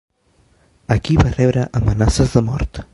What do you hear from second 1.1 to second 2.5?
va rebre amenaces de